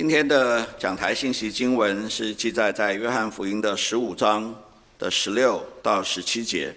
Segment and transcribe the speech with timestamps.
[0.00, 4.54] 今天的讲台信息经文是记载在约翰福音的十五章
[4.98, 6.74] 的十六到十七节。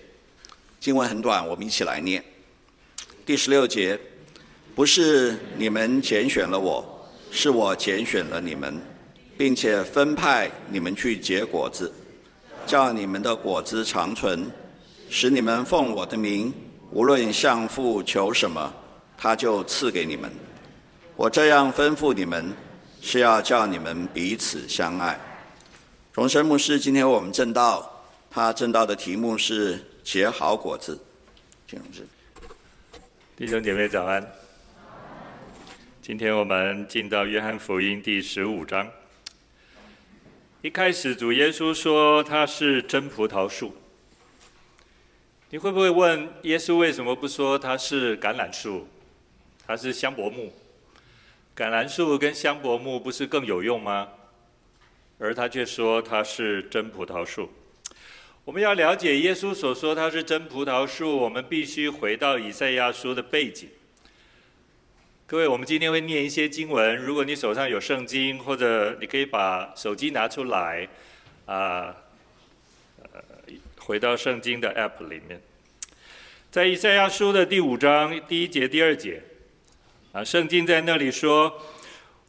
[0.77, 2.21] 经文很短，我们一起来念。
[3.25, 3.97] 第十六节，
[4.75, 8.77] 不是你们拣选了我，是我拣选了你们，
[9.37, 11.89] 并且分派你们去结果子，
[12.67, 14.51] 叫你们的果子长存，
[15.09, 16.53] 使你们奉我的名，
[16.91, 18.73] 无论向父求什么，
[19.17, 20.29] 他就赐给你们。
[21.15, 22.53] 我这样吩咐你们。
[23.05, 25.19] 是要叫你们彼此相爱。
[26.13, 30.97] 荣生牧师，今天我们证道，他证道的题目是结好果子。
[31.67, 32.07] 请荣师。
[33.35, 34.25] 弟兄姐妹早安。
[36.01, 38.89] 今天我们进到约翰福音第十五章。
[40.61, 43.75] 一开始主耶稣说他是真葡萄树。
[45.49, 48.87] 你会不会问耶稣为什么不说他是橄榄树？
[49.67, 50.53] 他是香柏木？
[51.55, 54.09] 橄榄树跟香柏木不是更有用吗？
[55.19, 57.49] 而他却说他是真葡萄树。
[58.43, 63.69] 我们要了解耶稣所说他是真葡萄树，我们必须回到以赛亚书的背景。
[65.27, 70.89] 各位，我们今天会念一些经文，如果你手上有圣经，或者你可以把手机拿出来，
[71.45, 71.95] 啊，
[73.13, 73.21] 呃，
[73.77, 75.39] 回到圣经的 App 里面，
[76.51, 79.21] 在以赛亚书的第五章第一节、第二节。
[80.13, 81.59] 啊，圣经在那里说：“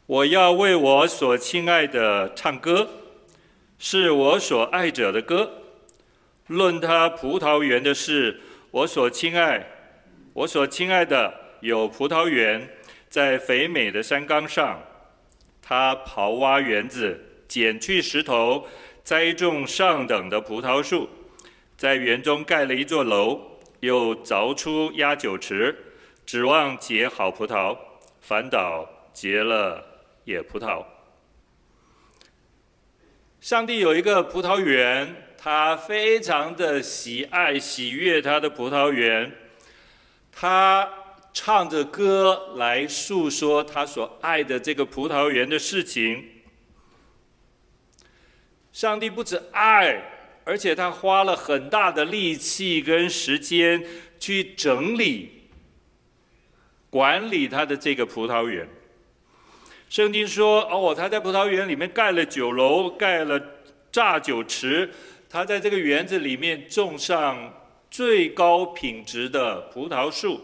[0.07, 2.89] 我要为我所亲爱的唱歌，
[3.77, 5.51] 是我所爱者的歌。
[6.47, 8.41] 论他葡萄园的事，
[8.71, 9.67] 我所亲爱，
[10.33, 12.67] 我所亲爱的有葡萄园，
[13.07, 14.81] 在肥美的山冈上。
[15.61, 18.67] 他刨挖园子，剪去石头，
[19.03, 21.07] 栽种上等的葡萄树，
[21.77, 23.39] 在园中盖了一座楼，
[23.81, 25.77] 又凿出压酒池。”
[26.35, 27.77] 指望结好葡萄，
[28.19, 29.81] 反倒结了
[30.25, 30.83] 野葡萄。
[33.39, 39.31] 上帝有一个葡萄园，他非常的喜爱、喜悦他的葡萄园。
[40.29, 40.89] 他
[41.31, 46.21] 唱着歌来诉说他所爱的这个葡萄园的事情。
[48.73, 50.03] 上帝不止爱，
[50.43, 53.81] 而且他花了很大的力气跟时间
[54.19, 55.34] 去整理。
[56.95, 58.65] 管理他的这个葡萄园。
[59.89, 63.37] 圣经说：“哦，他在葡萄园里面盖了酒楼，盖了
[63.91, 64.89] 榨酒池。
[65.29, 67.53] 他在这个园子里面种上
[67.91, 70.39] 最高品质的葡萄树。”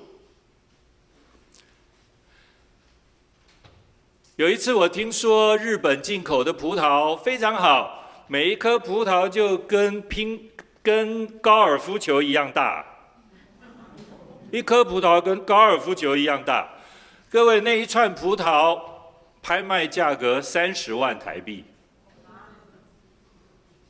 [4.35, 10.51] 有一次，我听说日本进口的葡萄非常好，每一颗葡萄就跟拼
[10.84, 12.85] 跟高尔夫球一样大。
[14.51, 16.69] 一颗葡萄跟高尔夫球一样大，
[17.29, 18.79] 各位，那一串葡萄
[19.41, 21.63] 拍卖价格三十万台币，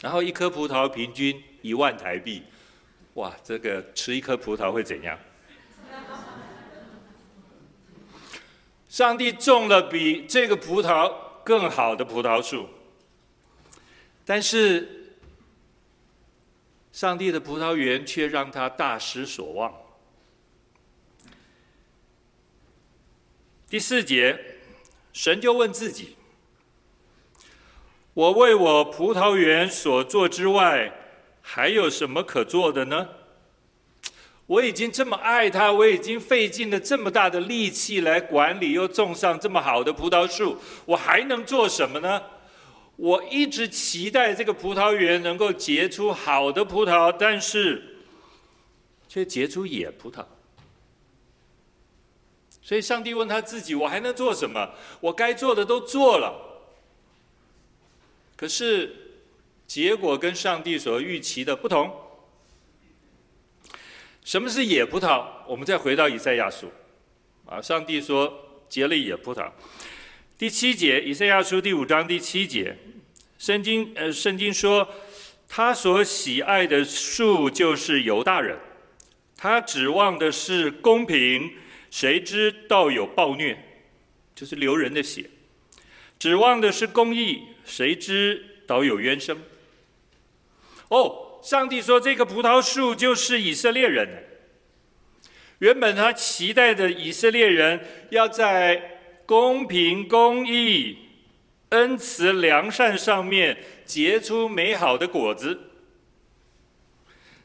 [0.04, 2.44] 然后一颗葡萄平均一万台币，
[3.16, 5.18] 哇，这个吃一颗葡萄会怎样？
[8.88, 11.12] 上帝种了比这个葡萄
[11.44, 12.70] 更好的葡萄树，
[14.24, 15.16] 但是
[16.92, 19.74] 上帝的葡萄园却让他大失所望。
[23.72, 24.38] 第四节，
[25.14, 26.18] 神就问自己
[28.14, 30.92] ：“我为我葡萄园所做之外，
[31.42, 33.08] 还有什么可做的呢？
[34.46, 42.22] 我已经这么爱它，我已经费尽了这么大的力气来管理，又种上这么好的葡萄树，我还能做什么呢？
[42.98, 48.04] 我一直期待这个葡萄园能够结出好的葡萄，但是
[49.08, 50.26] 却结出野葡萄。”
[52.72, 54.72] 所以上帝问他自己：“我还能做什么？
[55.02, 56.64] 我该做的都做了，
[58.38, 58.96] 可是
[59.68, 61.94] 结果跟上帝所预期的不同。
[64.24, 65.26] 什么是野葡萄？
[65.50, 66.72] 我们再回到以赛亚书，
[67.46, 69.52] 啊，上帝说结了野葡萄。
[70.38, 72.78] 第七节，以赛亚书第五章第七节，
[73.38, 74.88] 圣经呃，圣经说，
[75.50, 78.58] 他所喜爱的树就是犹大人，
[79.36, 81.56] 他指望的是公平。”
[81.92, 83.56] 谁知道有暴虐，
[84.34, 85.26] 就是流人的血；
[86.18, 89.44] 指望的是公义，谁知道有冤声。
[90.88, 94.08] 哦，上帝说这个葡萄树就是以色列人。
[95.60, 100.98] 原本他期待的以色列人要在公平、公义、
[101.70, 105.71] 恩慈、良善上面结出美好的果子。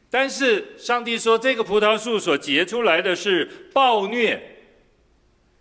[0.09, 4.41] 但是上帝说，这个葡萄树所结出来的是暴虐，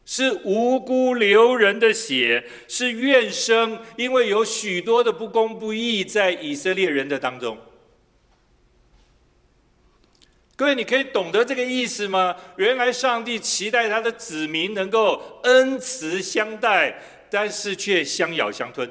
[0.05, 7.57] 是无辜流人的血，是怨声，因为有许多的不公不义在以色列人的当中。
[10.55, 12.33] 各位，你可以懂得这个意思吗？
[12.55, 18.89] 原来上帝期待他的子民能够恩慈相待，但是却相咬相吞。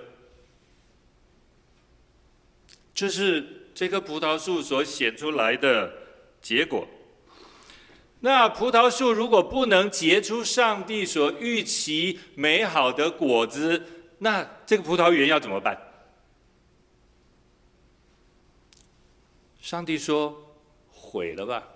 [2.94, 5.92] 这是这棵葡萄树所显出来的
[6.40, 6.86] 结果。
[8.20, 13.82] 那葡萄树如果不能结出上帝所预期美好的果子，
[14.18, 15.78] 那这个葡萄园要怎么办？
[19.60, 20.56] 上帝说
[20.88, 21.68] ：“毁了吧！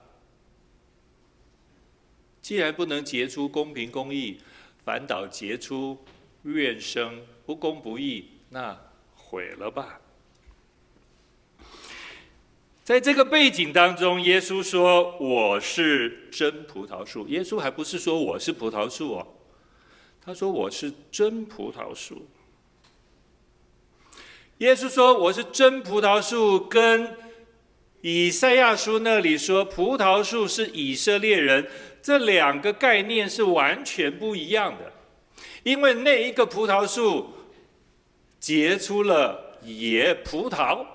[2.40, 4.40] 既然不能结出公平公义，
[4.84, 5.98] 反倒结出
[6.44, 8.78] 怨声、不公不义，那
[9.14, 10.00] 毁了吧！”
[12.88, 19.26] 在这个背景当中，耶稣说：“我是真葡萄树。”耶稣还不是说我是葡萄树哦，
[20.24, 22.26] 他说我是真葡萄树。
[24.56, 27.14] 耶稣说我是真葡萄树，跟
[28.00, 31.68] 以赛亚书那里说葡萄树是以色列人，
[32.00, 34.94] 这两个概念是完全不一样的，
[35.62, 37.34] 因为那一个葡萄树
[38.40, 40.86] 结出了野葡萄。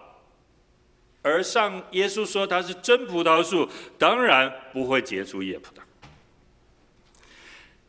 [1.23, 3.67] 而上耶稣说他是真葡萄树，
[3.97, 5.79] 当然不会结出野葡萄。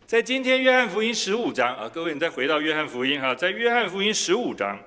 [0.07, 4.79] 在今天约翰福音十五章啊，各位你再回到约翰福音哈，在约翰福音十五章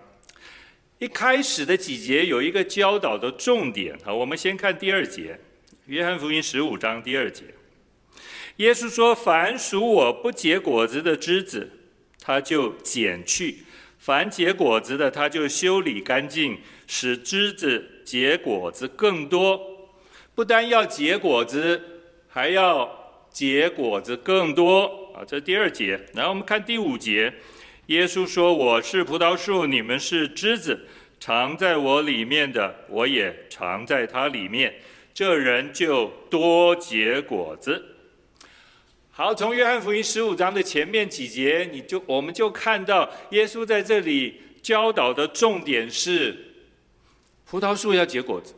[1.00, 5.38] 一开始的几节有一个教导的重点啊，我们先看第二节，
[5.88, 7.44] 约翰福音十五章第二节，
[8.58, 11.70] 耶稣说：“凡属我不结果子的枝子，
[12.22, 13.66] 他就剪去；
[14.00, 19.60] 凡结果子的，他就修理干净，使枝子。”结果子更多，
[20.34, 21.82] 不单要结果子，
[22.30, 22.90] 还要
[23.30, 25.26] 结果子更多啊！
[25.28, 26.00] 这第二节。
[26.14, 27.34] 然后我们看第五节，
[27.88, 30.88] 耶稣说：“我是葡萄树，你们是枝子，
[31.20, 34.74] 藏在我里面的，我也藏在它里面，
[35.14, 37.98] 这人就多结果子。”
[39.12, 46.46] 好，从约翰福音十五章的前面几节，你就我们就看到耶稣在这里教导的重点是。
[47.50, 48.54] 葡萄树要结果子，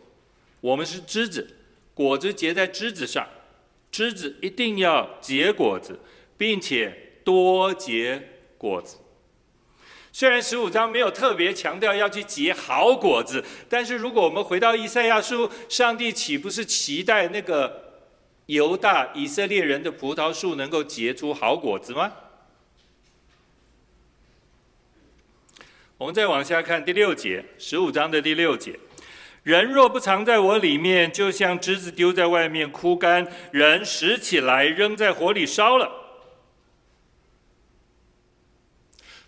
[0.62, 1.48] 我们是枝子，
[1.94, 3.28] 果子结在枝子上，
[3.92, 6.00] 枝子一定要结果子，
[6.36, 8.98] 并且多结果子。
[10.12, 18.02] 虽然十五章没有特别强调要去结好果子，但是如果我们回到以赛亚书，上帝岂不是期待那个
[18.48, 22.12] 犹大以色列人的葡萄树能够结出好果子吗？
[26.00, 28.80] 我们再往下看第六节，十五章的第六节：
[29.44, 35.92] 人若不藏在我里面，就像枝子丢在外面枯干；人拾起来扔在火里烧了。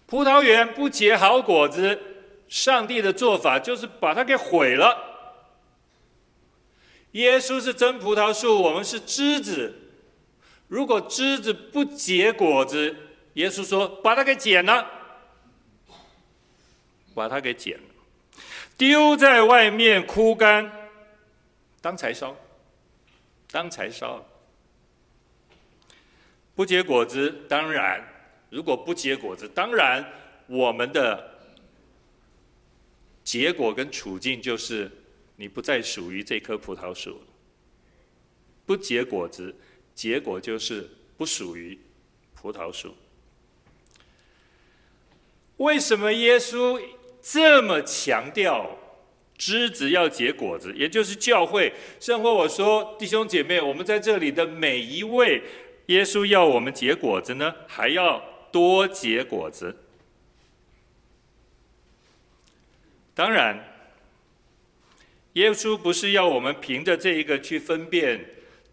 [0.06, 2.00] 葡萄园不结好果子，
[2.47, 4.97] 上帝的做法就是把它给毁了。
[7.12, 9.75] 耶稣是真葡萄树，我们是枝子。
[10.69, 12.95] 如果枝子不结果子，
[13.33, 15.00] 耶稣说把它给剪了。
[17.13, 17.83] 把它给剪了，
[18.77, 20.71] 丢在外面枯干，
[21.81, 22.35] 当柴烧，
[23.51, 24.25] 当柴烧，
[26.55, 27.29] 不结果子。
[27.49, 28.01] 当然，
[28.49, 30.05] 如果不结果子，当然
[30.47, 31.39] 我们的
[33.23, 34.91] 结果跟处境就是
[35.35, 37.23] 你不再属于这棵葡萄树了。
[38.65, 39.53] 不结果子，
[39.94, 41.77] 结果就是不属于
[42.33, 42.95] 葡萄树。
[45.57, 46.81] 为什么耶稣？
[47.21, 48.78] 这么强调
[49.37, 51.73] 枝子要结果子，也就是教会。
[51.99, 55.42] 生活我说，弟兄姐妹，我们在这里的每一位，
[55.87, 59.78] 耶稣要我们结果子呢，还要多结果子。
[63.13, 63.68] 当然，
[65.33, 68.25] 耶稣不是要我们凭着这一个去分辨，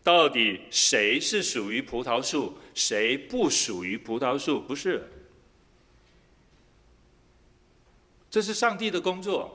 [0.03, 5.03] 到底谁是属于葡萄树，谁不属于葡萄树，不是。
[8.31, 9.55] 这是上帝的工作。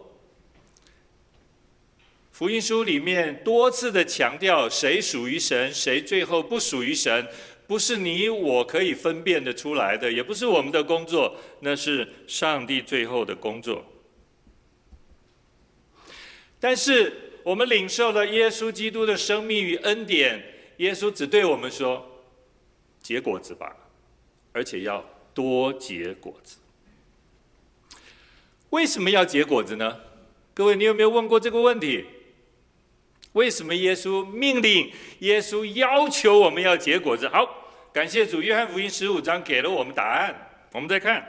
[2.32, 7.28] 福音书里面多次的强调，谁属于神，谁最后不属于神，
[7.68, 13.86] 不是你我可以分辨得出来的，也不是我们的工作，那是上帝最后的工作。
[16.60, 20.44] 但是我们领受了耶稣基督的生命与恩典，
[20.78, 22.04] 耶稣只对我们说：
[23.00, 23.76] 结果子吧，
[24.52, 26.58] 而且要多结果子。
[28.74, 30.00] 为什么要结果子呢？
[30.56, 32.06] 各位，你有没有问过这个问题？
[33.34, 37.30] 为什么耶稣命令、耶稣要求我们要结果子？
[37.30, 40.50] 好，感谢主，约翰福音十五章给了我们答案。
[40.72, 41.24] 我们再看，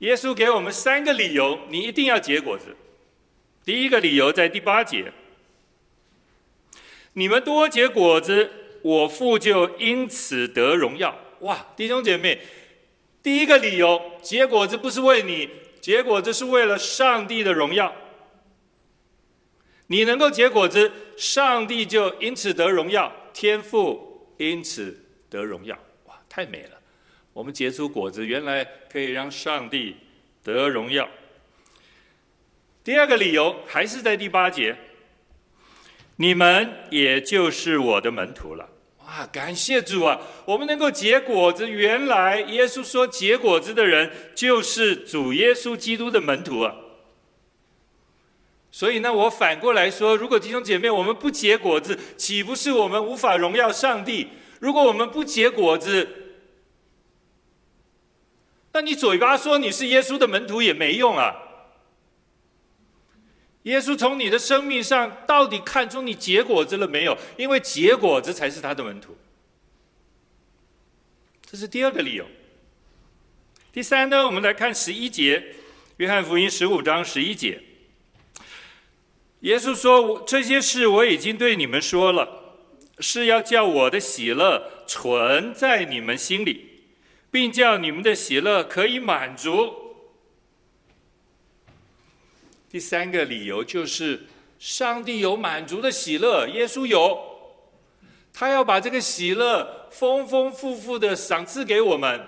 [0.00, 2.76] 耶稣给我们三个理由，你一定要结果子。
[3.64, 5.12] 第一个理由在第八节，
[7.12, 8.50] 你们多结果子，
[8.82, 11.16] 我父就因此得荣耀。
[11.42, 12.40] 哇，弟兄姐妹，
[13.22, 15.48] 第一个理由，结果子不是为你，
[15.84, 17.94] 结果子是为了上帝的荣耀。
[19.88, 24.98] 你能够结果子，上帝就因此得荣耀，天父因此
[25.28, 25.78] 得荣耀。
[26.06, 26.80] 哇，太美了！
[27.34, 29.94] 我们结出果子，原来可以让上帝
[30.42, 31.06] 得荣耀。
[32.82, 34.74] 第二个理由还是在第八节，
[36.16, 38.66] 你们也就是我的门徒了。
[39.14, 40.20] 啊，感谢主啊！
[40.44, 46.74] 我们能够结果子，原来耶稣说结果子的人就是主耶稣基督的门徒啊。
[48.72, 54.30] 所以呢，我反过来说，如果弟兄姐妹我们不结果子，岂不是我们无法荣耀上帝？
[54.58, 56.08] 如果我们不结果子，
[58.72, 61.43] 那你嘴巴说你是耶稣的门徒也没用啊。
[63.64, 67.16] 耶稣从你的生命上到底看出你结果子了没有？
[67.36, 69.16] 因为结果子才是他的门徒。
[71.50, 72.26] 这是第二个理由。
[73.72, 75.42] 第三呢，我们来看十一节，
[75.96, 77.60] 约翰福音十五章十一节。
[79.40, 82.56] 耶稣说：“我这些事我已经对你们说了，
[82.98, 86.82] 是要叫我的喜乐存在你们心里，
[87.30, 89.83] 并叫你们的喜乐可以满足。”
[92.74, 94.24] 第三个理由就是，
[94.58, 97.16] 上帝有满足的喜乐，耶稣有，
[98.32, 102.20] 他要把这个喜乐丰丰富富的赏赐给我们。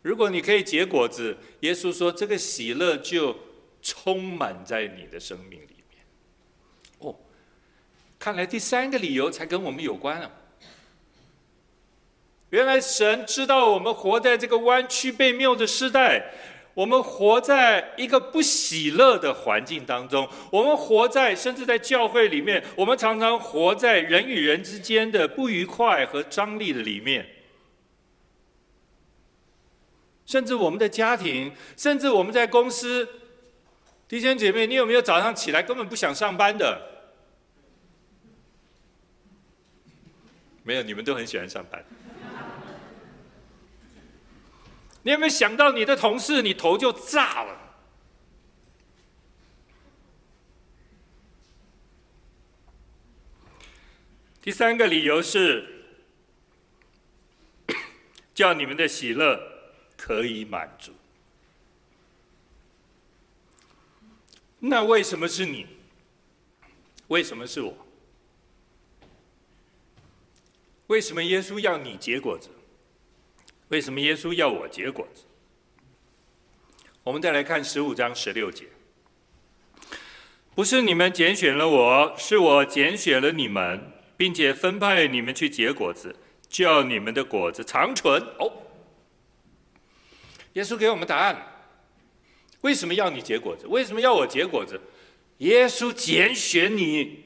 [0.00, 3.36] 如果你可以结果子，耶稣说这个喜乐就。
[3.84, 6.04] 充满在你的生命里面。
[7.00, 7.16] 哦，
[8.16, 10.30] 看来第三个理由才跟我们有关啊。
[12.50, 16.32] 原来神知道我们活在这个弯曲悖谬的时代，
[16.74, 27.26] 我们活在一个不喜乐的环境当中，我们活在甚至在教会里面，我们常常活在人与人之间的不愉快和张力的里面，
[30.24, 33.08] 甚至我们的家庭，甚至我们在公司。
[34.08, 36.80] 弟兄姐妹，你有没有早上起来根本不想上班的？
[40.64, 41.84] 没有，你们都很喜欢上班。
[45.04, 47.58] 你有没有想到你的同事，你头就炸了？
[54.40, 55.84] 第三个理由是，
[58.34, 59.40] 叫你们的喜乐
[59.96, 60.92] 可以满足。
[64.58, 65.66] 那为什么是你？
[67.08, 67.86] 为什么是我？
[70.86, 72.48] 为什么耶稣要你结果子？
[73.72, 75.24] 为什么耶稣要我结果子？
[77.04, 78.66] 我们再来看十五章十六节。
[80.54, 86.14] 不是你们拣选了我，是我拣选了你们，并且分派你们去结果子，
[86.50, 88.22] 叫你们的果子长存。
[88.38, 88.52] 哦，
[90.52, 91.64] 耶稣给我们答案。
[92.60, 93.66] 为什么要你结果子？
[93.68, 94.78] 为什么要我结果子？
[95.38, 97.24] 耶稣拣选你，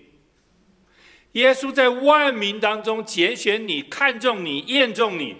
[1.32, 5.38] 耶稣在万民当中拣选你，看中你，验中你，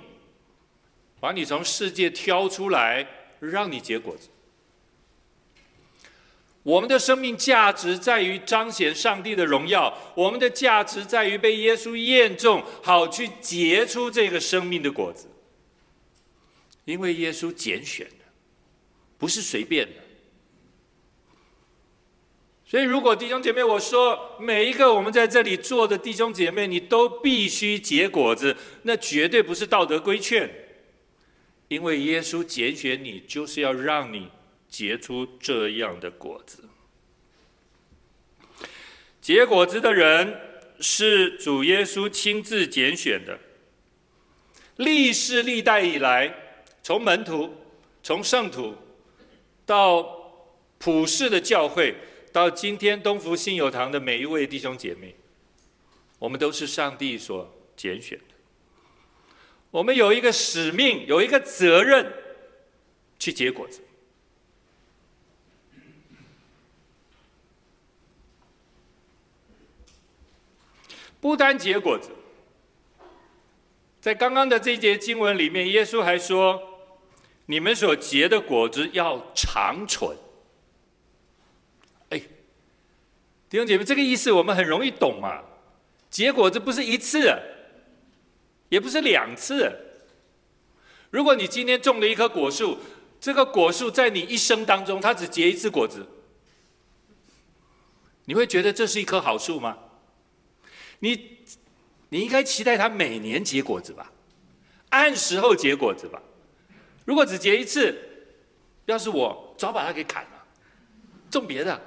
[1.21, 3.07] 把你从世界挑出来，
[3.41, 4.29] 让你结果子。
[6.63, 15.29] 我们的生命价值在于彰显上帝的荣耀，我们的价值在于被耶稣验中，好去结出这个生命的果子。
[16.85, 18.13] 因为耶稣拣选的。
[19.19, 19.95] 不是随便的，
[22.67, 30.66] 所以如果弟兄姐妹，我说每一个我们在这里坐的弟兄姐妹，你都必须结果子，那绝对不是道德规劝，
[31.69, 34.31] 因为耶稣拣选你，就是要让你
[34.69, 36.65] 结出这样的果子。
[39.21, 40.41] 结果子的人
[40.81, 43.39] 是主耶稣亲自拣选的，
[44.77, 46.33] 历世历代以来，
[46.83, 47.53] 从门徒，
[48.03, 48.77] 从圣徒。
[49.65, 50.05] 到
[50.79, 51.97] 普世的教会，
[52.33, 55.17] 到今天东福信友堂的每一位弟兄姐妹，
[56.21, 58.36] 我们都是上帝所拣选的。
[59.77, 62.11] 我们有一个使命，有一个责任，
[63.19, 63.83] 去结果子。
[71.21, 72.09] 不单结果子，
[74.01, 76.73] 在刚刚的这节经文里面，耶稣还说。
[77.49, 80.17] 你们所结的果子要长存。
[82.09, 82.19] 哎，
[83.49, 85.45] 弟兄姐妹，这个意思我们很容易懂嘛。
[86.11, 87.31] 结果子不是一次，
[88.69, 89.73] 也不是两次。
[91.11, 92.79] 如果你今天种了一棵果树，
[93.21, 96.07] 这个果树在你一生当中，它只结一次果子，
[98.25, 99.79] 你会觉得这是一棵好树吗？
[100.99, 101.39] 你，
[102.09, 104.13] 你应该期待它每年结果子吧，
[104.91, 106.21] 按时候结果子吧。
[107.05, 107.97] 如果只结一次，
[108.87, 110.45] 要是我早把它给砍了，
[111.31, 111.81] 种别的。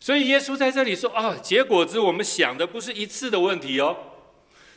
[0.00, 3.96] 所以耶稣在这里说：“啊、结果子，我们想的不是一次的问题哦，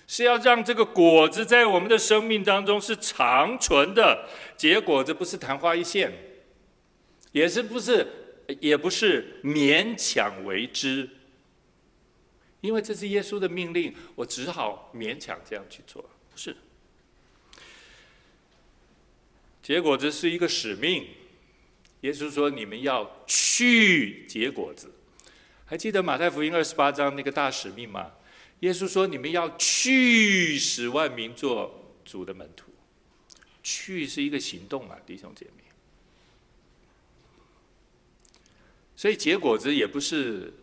[0.08, 4.28] 是要让这个果子在我们的生命当中是长存的。
[4.58, 6.12] 结果子不是昙花一现，
[7.34, 8.08] 也是不是，
[8.60, 11.08] 也不是勉强为之。
[12.62, 16.02] 因为这是耶稣的命令，我只好勉强这样去做。
[16.32, 16.56] 不是，
[19.62, 21.06] 结果子是一个使命。
[22.02, 24.92] 耶稣说：你们要去结果子。”
[25.72, 28.12] 还记得马太福音二十八章那个大使命吗？
[28.60, 32.66] 耶稣说：“你们要去使万民做主的门徒。”
[33.64, 35.64] 去是一个行动啊，弟兄姐妹。
[38.98, 40.54] 所以结果子也不是，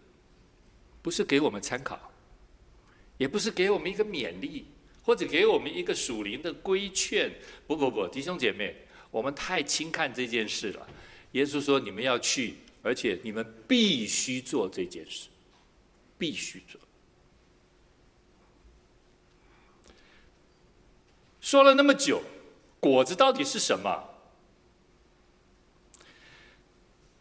[1.00, 2.12] 不是给我们参考，
[3.16, 4.66] 也不是给我们一个勉励，
[5.02, 7.32] 或者给我们一个属灵的规劝。
[7.66, 8.76] 不不不，弟兄姐妹，
[9.10, 10.86] 我们太轻看这件事了。
[11.32, 12.56] 耶稣说：“你们要去。”
[12.88, 15.28] 而且你们必须做这件事，
[16.16, 16.80] 必须做。
[21.38, 22.22] 说了那么久，
[22.80, 24.08] 果子到底是什么？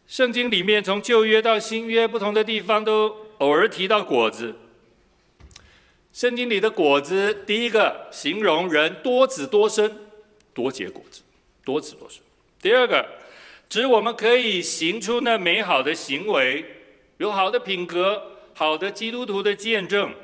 [0.06, 4.56] 圣经里面从旧约到新约，不同的地方都偶尔提到果子。
[6.14, 9.94] 圣经里的果子，第一个形容人多子多孙，
[10.54, 11.20] 多结果子，
[11.62, 12.22] 多子多孙。
[12.58, 13.17] 第二个。
[13.68, 16.64] 指我们可以行出那美好的行为，
[17.18, 20.14] 有好的品格，好的基督徒的见证。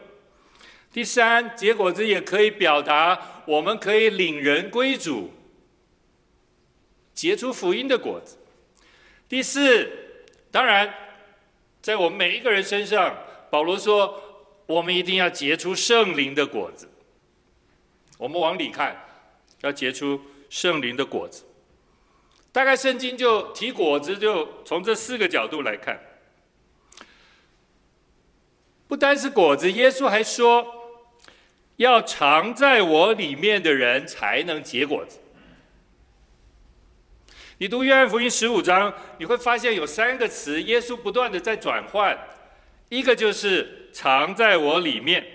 [0.90, 5.30] 第三，结果子也可以表达我们可以领人归主，
[7.12, 8.38] 结出福音的果子。
[9.28, 9.90] 第四，
[10.50, 10.94] 当然，
[11.82, 13.14] 在我们每一个人身上，
[13.50, 14.22] 保罗说，
[14.66, 16.88] 我们一定要结出圣灵的果子。
[18.16, 19.04] 我们往里看，
[19.60, 21.44] 要结出圣灵的果子。
[22.54, 26.00] 大概圣经就提果子，就从这四个角度来看。
[28.86, 30.64] 不单是果子，耶稣还说，
[31.78, 35.18] 要藏在我里面的人才能结果子。
[37.58, 42.16] 你读约翰福音十五章，你会发现有三个词，耶稣不断的在转换。
[42.88, 45.26] 一个就是藏在我里面，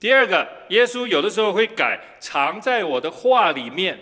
[0.00, 3.96] 第二个，耶稣有的时候会改藏在我的话里面。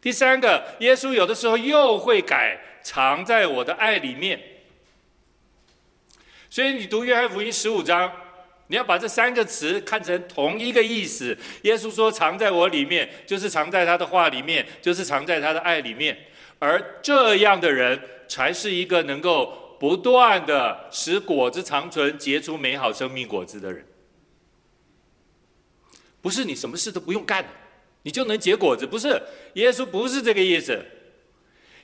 [0.00, 4.40] 第三个，耶稣有的时候又会改藏在我的爱里面。
[6.48, 8.10] 所以你读约翰福音十五章，
[8.68, 11.36] 你要把这三个词看成同一个意思。
[11.62, 16.16] 耶稣说藏在我里面，就是藏在他的话里面，就是藏在他的爱里面。
[16.58, 23.86] 而这样的人，才是一个能够不断的使果子长存、结出美好生命果子的人。
[26.20, 27.44] 不是你什么事都不用干。
[28.02, 29.20] 你就能结果子，不是？
[29.54, 30.82] 耶稣不是这个意思。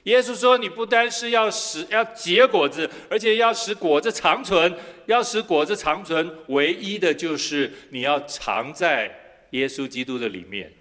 [0.05, 4.75] 耶稣说，你不单是要使要结果子，而且要使果子长存。
[5.07, 10.73] 要使果子长存，唯一的就是你要藏在耶稣基督的里面，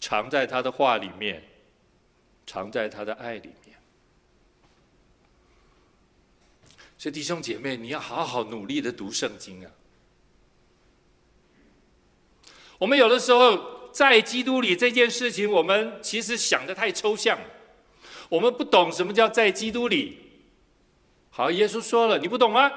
[0.00, 1.42] 藏在他的话里面，
[2.46, 3.76] 藏在他的爱里面。
[6.98, 9.70] 所以弟兄姐妹，你要好好努力的读圣经啊。
[12.78, 13.77] 我们有的时候。
[13.92, 17.38] 在基督里这件事情，我们其实想得太抽象，
[18.28, 20.18] 我们不懂什么叫在基督里。
[21.30, 22.70] 好，耶稣说了，你不懂吗？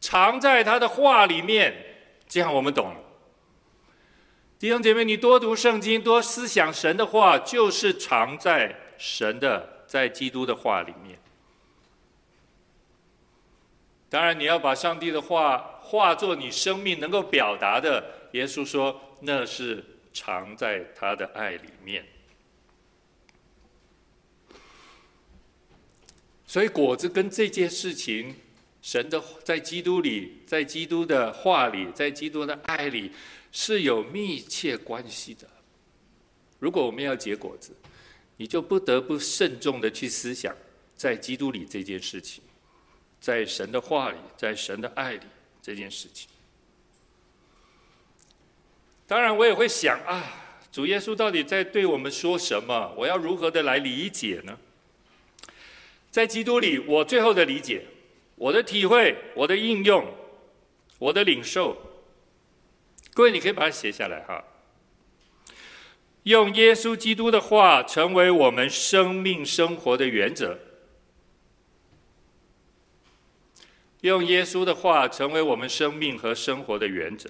[0.00, 1.74] 藏在他的话里面，
[2.28, 3.00] 这样我们懂了。
[4.58, 11.18] 弟兄姐妹，你多读圣经，多思想神的话，就是藏在神的，在基督的话里面。
[14.08, 18.19] 当然，你要把上帝的话化作你生命能够表达的。
[18.32, 19.00] 耶稣说。
[19.22, 22.06] 那是藏在他的爱里面，
[26.46, 28.34] 所以果子跟这件事情，
[28.80, 33.12] 神的在基督里，在基督的话里，在基督的爱里
[33.52, 35.46] 是有密切关系的。
[36.58, 37.76] 如果我们要结果子，
[38.38, 40.56] 你就不得不慎重的去思想，
[40.96, 42.42] 在基督里这件事情，
[43.20, 45.26] 在神的话里，在神的爱里
[45.60, 46.29] 这件事情。
[49.10, 50.22] 当然，我也会想啊，
[50.70, 52.94] 主耶稣到底在对我们说什么？
[52.96, 54.56] 我要如何的来理解呢？
[56.12, 57.86] 在基督里，我最后的理解，
[58.36, 60.14] 我的体会，我的应用，
[61.00, 61.76] 我的领受，
[63.12, 64.44] 各位，你可以把它写下来哈。
[66.22, 70.56] 用耶稣基督的话成为我们生命生活的原则。
[74.02, 77.28] 用耶稣的话成为我们生命和生活的原则。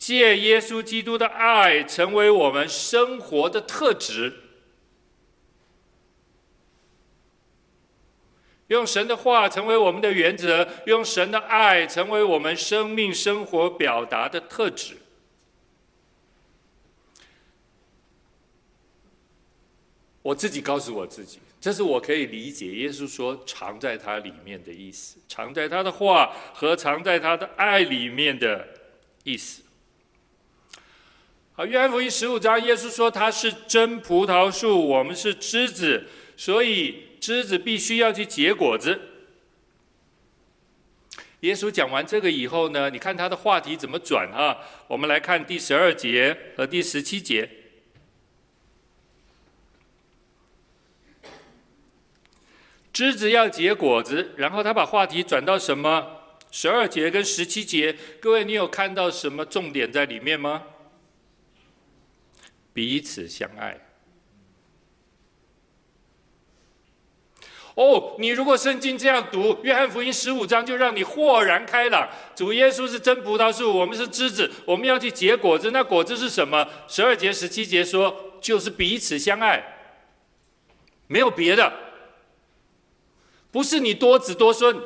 [0.00, 4.32] 借耶稣基督的爱成为我们生活的特质。
[8.68, 14.96] 用神的话成为我们的原则，用神的爱成为我们生命生活表达的特质。
[20.22, 28.66] 我自己告诉我自己，这是我可以理解耶稣说“藏在他里面的意思”，藏在他的话和藏在他的爱里面的
[29.24, 29.62] 意思。
[31.60, 38.98] 啊，约翰福音十五章，耶稣说他是真葡萄树，我们是枝子，所以枝子必须要去结果子。
[41.40, 44.56] 耶稣讲完这个以后呢，你看他的话题怎么转啊？
[44.88, 47.50] 我们来看第十二节和第十七节。
[52.90, 56.22] 枝子要结果子，然后他把话题转到什么？
[56.50, 60.62] 十二节跟十七节，各位，你有看到什么重点在里面吗？
[62.80, 63.78] 彼此相爱。
[67.74, 72.08] 哦，你如果圣经这样读，约翰福音十五章就让你豁然开朗。
[72.34, 75.70] 主耶稣是真葡萄树，我们是枝子，我们要去结果子。
[75.72, 76.66] 那果子是什么？
[76.88, 79.62] 十二节、十七节说，就是彼此相爱，
[81.06, 81.70] 没有别的。
[83.50, 84.80] 不是你多子多孙，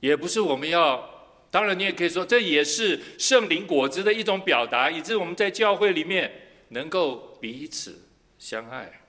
[0.00, 1.19] 也不是我们要，
[1.50, 6.30] 当然你也可以说，这也是圣灵果子的一种表达，以致我们在教会里面
[6.68, 8.02] 能够彼此
[8.38, 9.00] 相爱。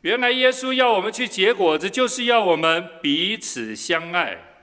[0.00, 4.56] 原来耶稣要我们去结果子，就是要我们彼此相爱。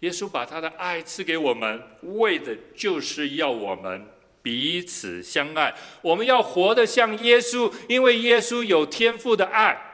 [0.00, 4.06] 耶稣把他的爱赐给我们，为的就是要我们。
[4.40, 9.87] 彼此相爱，我们要活得像耶稣，因为耶稣有天赋的爱，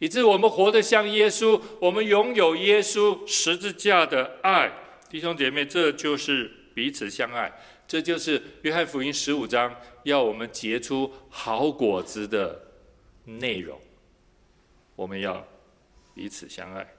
[0.00, 4.72] 以致我们活得像耶稣，我们拥有耶稣十字架的爱。
[5.10, 7.52] 弟兄姐妹，这就是彼此相爱，
[7.86, 12.62] 这就是约翰福音十五章要我们结出好果子的
[13.24, 13.78] 内容。
[14.96, 15.46] 我们要
[16.14, 16.94] 彼此相爱。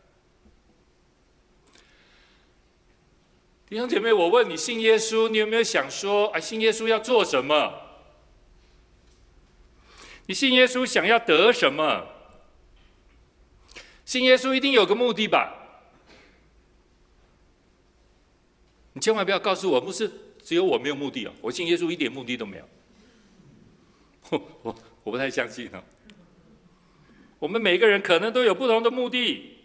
[3.67, 7.73] 弟兄姐妹，我问你，信耶稣，你有没有想说，哎，信耶稣要做什么？
[10.27, 12.05] 你信耶稣想要得什么？
[14.05, 15.57] 信耶稣一定有个目的吧？
[18.93, 20.11] 你千万不要告诉我，不是
[20.43, 22.69] 只有我没有目的哦，我信耶稣一点目的都没有。
[24.29, 25.81] 我我我不太相信哦。
[27.39, 29.59] 我们每个人可能都有不同的目的。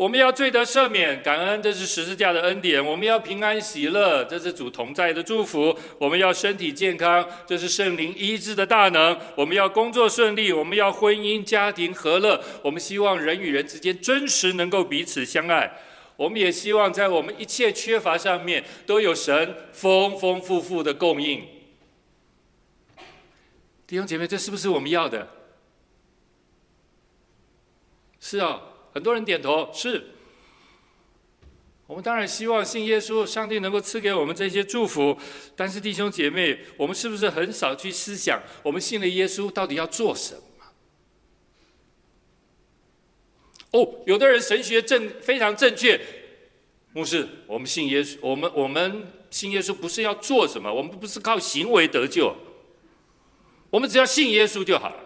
[0.00, 15.70] 我们要罪得赦免，感恩，这是十字架的恩典；我们要平安喜乐，这是主同在的祝福；我们要身体健康，这是圣灵医治的大能；我们要工作顺利，我们要婚姻家庭和乐；我们希望人与人之间真实能够彼此相爱；
[16.16, 21.46] 我们也希望在我们一切缺乏上面都有神丰丰富富的供应。
[23.86, 25.28] 弟兄姐妹，这是不是我们要的？
[28.18, 28.62] 是啊。
[28.92, 30.14] 很多人点头，是。
[31.86, 35.18] 我们当然希望信耶稣，上帝能够赐给我们这些祝福。
[35.56, 40.42] 但是弟兄姐妹，我们是不是很少去思想，我们信了耶稣到底要做什么？
[43.72, 46.00] 哦，有的人神学正非常正确，
[46.92, 52.36] 牧师，我们信耶稣，我们我们信耶稣不是要做什么，我们不是靠行为得救，
[53.68, 55.04] 我们只要信耶稣就好了。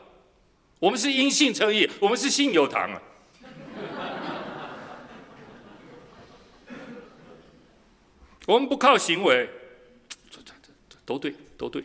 [0.81, 3.01] 我们是因信称义，我们是信有堂啊。
[8.47, 9.49] 我们不靠行为，
[11.07, 11.85] 都对，都对。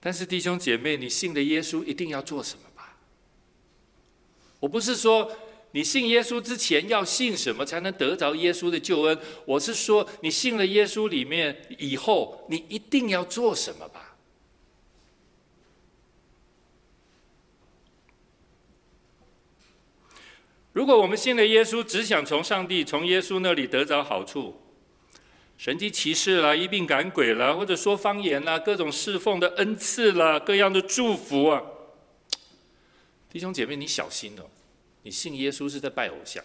[0.00, 2.96] 但是弟兄姐妹，你信的耶稣一定要做什么吧？
[4.60, 5.36] 我不是说
[5.72, 14.05] 你信耶稣之前要信什么才能得着耶稣的救恩，我是说你信了耶稣里面以后，你一定要做什么吧？
[20.76, 24.60] 如果我们信了耶稣，只想从上帝、从耶稣那里得着好处，
[25.56, 31.62] 神迹奇事啦、医病赶鬼啦，或者说方言啦、各种侍奉的恩赐啦、各样的祝福啊，
[33.30, 34.42] 弟兄姐妹，你小心哦！
[35.02, 36.44] 你信耶稣是在拜偶像。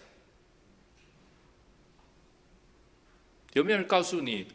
[3.52, 4.48] 有没有人告诉你，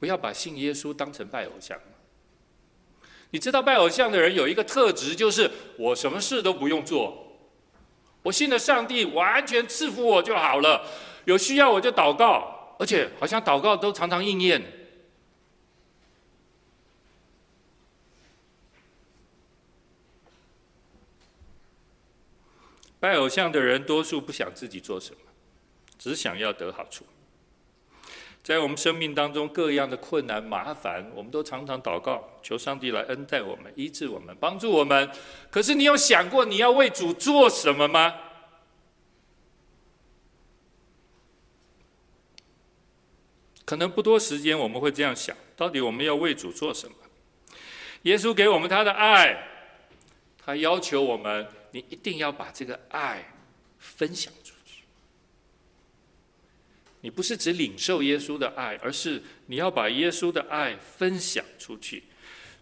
[0.00, 1.78] 不要把信耶稣当成拜偶像？
[3.30, 7.23] 你知道拜偶像的人有一个特质，就是我什么事都不用做，
[8.24, 10.84] 我信了上帝，完全赐福我就好了。
[11.26, 14.62] 有需要我就祷告，而且好像祷告都常常应验。
[22.98, 25.18] 拜偶像的人多数不想自己做什么，
[25.98, 27.04] 只想要得好处。
[28.44, 35.10] 在我们生命当中，各样的困难、麻烦，我们都常常祷告，求上帝来恩待我们、医治我们、帮助我们。
[35.50, 38.14] 可是，你有想过你要为主做什么吗？
[43.64, 46.96] 可能不多时间，我们会这样想：到底我们要为主做什么？
[48.02, 49.48] 耶稣给我们他的爱，
[50.36, 53.32] 他要求我们，你一定要把这个爱
[53.78, 54.30] 分享。
[57.04, 62.02] 你不是只领受耶稣的爱，而是你要把耶稣的爱分享出去。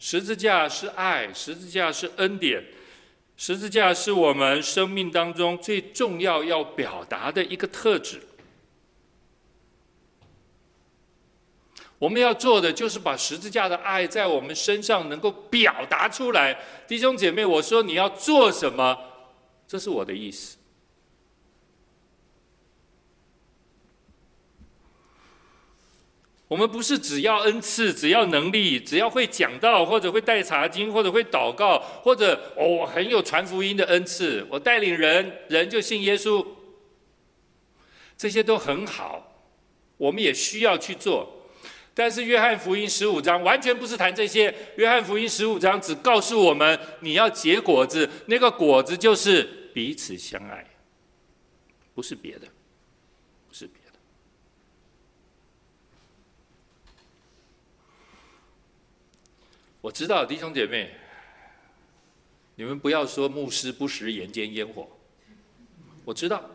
[0.01, 2.61] 十字架是爱，十字架是恩典，
[3.37, 8.21] 十字架是我们生命当中最重要要表达的一个特质。
[12.01, 16.59] 我们要做的就是把十字架的爱在我们身上能够表达出来。
[16.89, 18.99] 弟兄姐妹，我说你要做什么，
[19.69, 20.57] 这是我的意思。
[26.53, 36.47] 我们不是只要恩赐，只要能力，只要会讲道，或者会带茶经，或者会祷告，或者哦，我很有传福音的恩赐，我带领人，人就信耶稣。
[38.19, 39.47] 这些都很好，
[39.97, 41.49] 我们也需要去做。
[41.95, 50.67] 但是约翰福音十五章完全不是谈这些，约翰福音十五章只告诉我们你要结果子，那个果子就是彼此相爱，
[51.95, 52.47] 不是别的。
[59.83, 60.95] 我知道弟兄姐妹，
[62.55, 64.89] 你们不要说牧师不食人间烟火。
[66.05, 66.49] 我知道，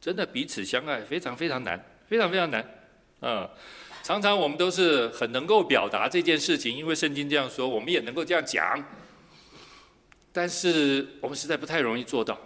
[0.00, 2.64] 真的彼此相爱非常非常难，非常非常难。
[3.22, 3.50] 嗯，
[4.04, 8.82] 常常我们都是很能够表达这件事情，因为圣经这样说，我们也能够这样讲。
[10.32, 12.38] 但是我们实在不太容易做到。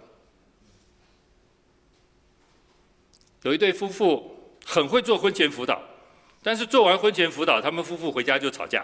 [3.43, 5.79] 有一对夫妇很会做婚前辅导，
[6.41, 8.83] 但是做完婚前辅导，他们夫妇回家就吵架。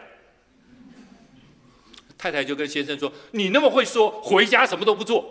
[2.22, 5.26] 太太就跟先生说：“你那么会说，回家什么都不做。”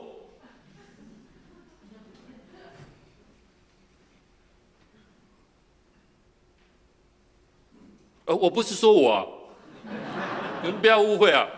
[8.27, 9.53] 呃，我不是说我，
[10.65, 11.49] 你们不要误会啊。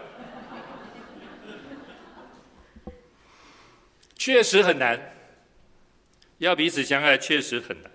[4.15, 5.17] 确实很难，
[6.37, 7.92] 要彼此相爱，确实很难。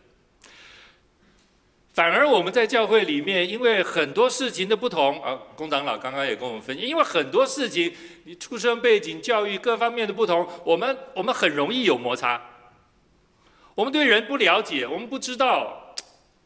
[1.98, 7.92] 反而我们在教会里面，因为很多事情的不同啊，龚长老刚刚也跟我们分析，因为很多事情，
[8.26, 12.40] 你出生背景、教育各方面的不同，我们我们很容易有摩擦。
[13.74, 15.96] 我们对人不了解，我们不知道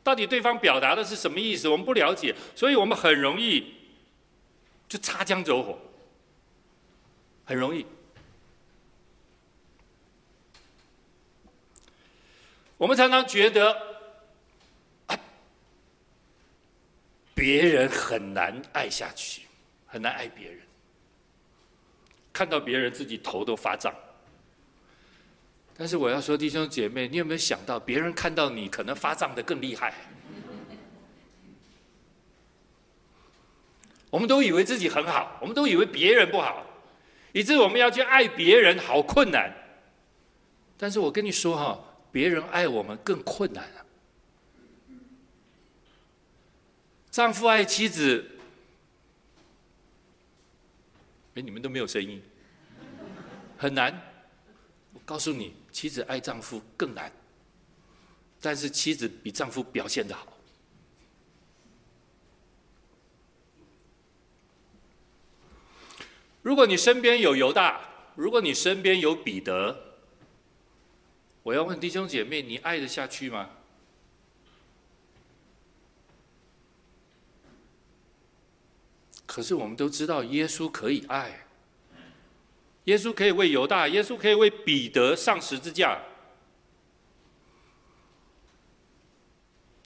[0.01, 3.73] 到底对方表达的是什么意思，我们不了解，所以我们很容易
[4.87, 5.77] 就擦枪走火，
[7.43, 7.85] 很容易。
[12.77, 13.90] 我们常常觉得。
[17.41, 19.41] 别人很难爱下去，
[19.87, 20.59] 很难爱别人。
[22.31, 23.91] 看到别人自己头都发胀。
[25.75, 29.91] 但是我要说，弟兄姐妹，你有没有想到，别人看到你可能发胀得更厉害？
[34.11, 36.63] 我们都以为自己很好，我们都以为别人不好，
[37.31, 39.51] 以致我们要去爱别人，好困难。
[40.77, 43.67] 但是我跟你说哈，别人爱我们更困难。
[47.11, 48.25] 丈夫爱妻子，
[51.35, 52.23] 哎，你们都没有声音，
[53.57, 54.01] 很难。
[54.93, 57.11] 我告诉你，妻子爱丈夫更难，
[58.39, 60.25] 但是妻子比丈夫表现的好。
[66.41, 67.81] 如果你身边有犹大，
[68.15, 69.97] 如果你身边有彼得，
[71.43, 73.49] 我要问弟兄姐妹，你爱得下去吗？
[79.33, 81.47] 可是我们都知道，耶稣可以爱，
[82.83, 86.01] 耶稣可以为犹大，耶稣可以为彼得上十字架。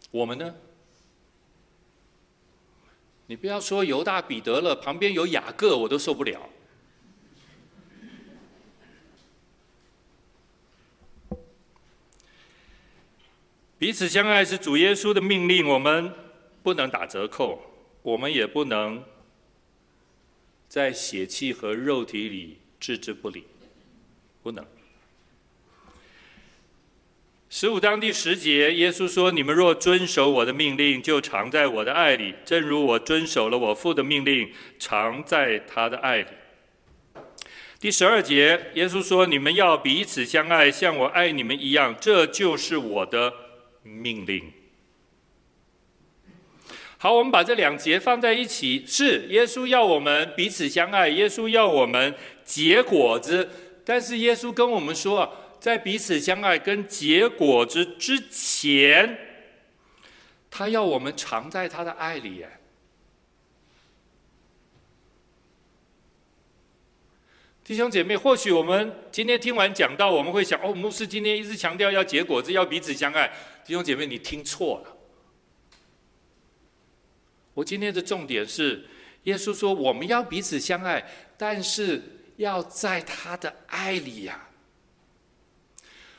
[0.10, 0.56] 我们呢？
[3.28, 6.50] 你不要说犹大、彼得了，旁边有雅各，我都受不了。
[13.78, 16.12] 彼此相爱是主耶稣的命令，我们
[16.64, 17.62] 不能打折扣，
[18.02, 19.06] 我们也不能。
[20.76, 23.46] 在血气和肉体里置之不理，
[24.44, 24.66] 不能。
[27.50, 36.28] 十五章第十节，耶稣说：“你们若遵守我的命令，就常在我的爱里，正如我遵守了我父的命令，常在他的爱里。”
[37.80, 43.34] 第十二节，耶稣说：“你们要彼此相爱，像我爱你们一样，这就是我的
[43.82, 44.52] 命令。”
[47.06, 53.48] 好，我们把这两节放在一起，是耶稣要我们彼此相爱，耶稣要我们结果子，
[53.86, 55.32] 但是耶稣跟我们说。
[55.60, 59.20] 在彼此相爱跟结果子之前，
[60.50, 62.44] 他要我们常在他的爱里。
[67.64, 73.32] 弟兄姐妹，或许我们今天听完讲到，我们会想：哦，牧师今天一直强调要结果子，要彼此相爱。
[73.64, 74.95] 弟兄姐妹，你听错了。
[77.56, 78.86] 我今天的重点是，
[79.24, 81.04] 耶稣说我们要彼此相爱，
[81.38, 82.00] 但是
[82.36, 84.50] 要在他的爱里呀。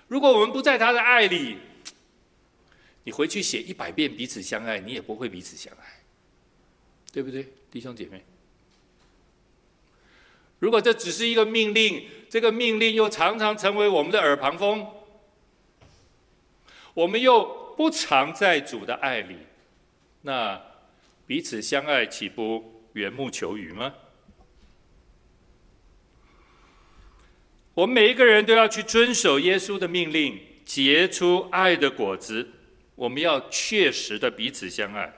[0.09, 1.59] 如果我们不在他的爱里，
[3.05, 6.01] 你回去写一百遍彼此相爱，你也不会彼此相爱，
[7.13, 8.25] 对不对，弟兄姐妹？
[10.59, 14.87] 如果这只是一个命令，这个命令又常常成为我们的耳旁风，
[16.95, 19.37] 我们又不常在主的爱里，
[20.23, 20.61] 那
[21.27, 23.93] 彼此相爱岂不缘木求鱼吗？
[27.75, 32.49] 我们每一个人都要去遵守耶稣的命令，结出爱的果子。
[32.95, 35.13] 我们要确实的彼此相爱，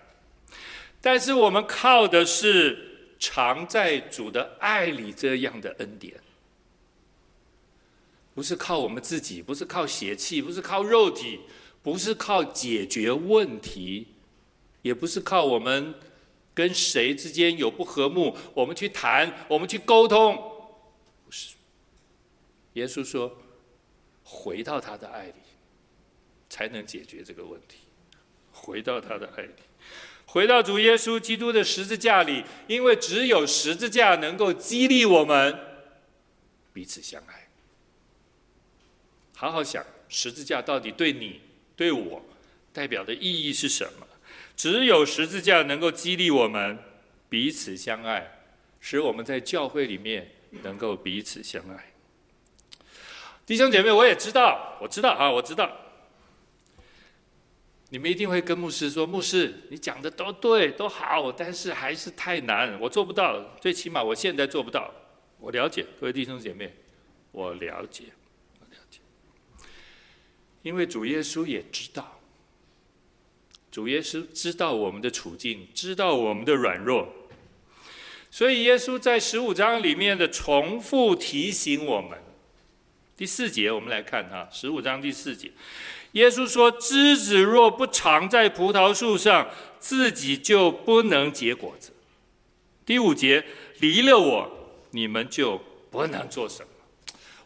[1.01, 6.15] 但是我们靠的是常在主的爱里这样的恩典，
[8.35, 11.39] 不是靠我们自己，不是靠邪气，不是靠肉体，
[11.81, 14.09] 不是靠解决问题，
[14.83, 15.95] 也不是靠我们
[16.55, 20.37] 跟谁之间有不和睦，我们去谈，我们去沟通。
[21.25, 21.55] 不是
[22.75, 23.39] 耶稣说
[24.25, 25.35] ：“回到他的爱里，
[26.49, 27.79] 才能解决这个问题。
[28.51, 29.53] 回到他的爱里，
[30.27, 35.57] 回到主耶稣基督的十字架里，因为只有十字架能够激励我们
[36.73, 37.49] 彼此相爱。
[39.37, 41.41] 好好想，十字架到底对你、
[41.77, 42.21] 对我
[42.73, 44.08] 代表的意义是什么？
[44.59, 46.77] 只有十字架能够激励我们
[47.29, 48.41] 彼此相爱，
[48.81, 50.33] 使我们在教会里面
[50.65, 51.93] 能够彼此相爱。”
[53.47, 55.71] 弟兄姐妹，我也知道，我知道啊，我知道，
[57.91, 63.57] 你们一定会跟牧师说：“牧师，你讲的都对，都好，但是还是太难，我做不到。
[63.61, 64.93] 最起码我现在做不到。”
[65.39, 66.75] 我了解，各位弟兄姐妹，
[67.31, 68.07] 我了解，
[68.59, 68.99] 我了解。
[70.63, 72.18] 因为主耶稣也知道，
[73.71, 77.09] 主耶稣知道我们的处境，知道我们的软弱，
[78.31, 82.19] 所以耶稣在十五章里面的重复提醒我们。
[83.17, 85.51] 第四节，我们来看哈，十五章第四节，
[86.13, 91.93] 耶稣说：“枝子若不常在葡萄树上，自己就不能结果子。”
[92.87, 93.45] 第五节，
[93.81, 94.51] 离了我，
[94.93, 96.69] 你们就不能做什么。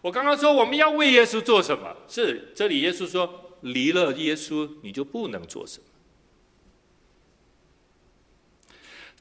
[0.02, 1.96] 我刚刚说我们要为耶稣做什么？
[2.08, 5.84] 是这里耶稣说，离了耶稣，你就不能做什么。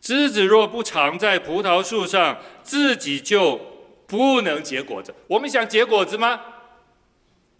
[0.02, 3.72] 枝子若不藏在葡萄树上，自己就。
[4.12, 6.42] 不能结果子，我们想结果子吗？